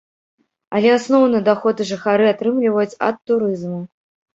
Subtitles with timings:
[0.79, 3.81] Але асноўны даход жыхары атрымліваюць ад турызму.